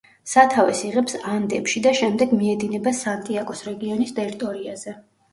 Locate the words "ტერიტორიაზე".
4.21-4.95